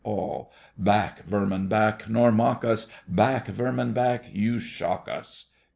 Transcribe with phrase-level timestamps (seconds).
[0.03, 0.51] ALL.
[0.79, 2.87] Back, vermin, back, Nor mock us!
[3.07, 5.51] Back, vermin, back, You shock us!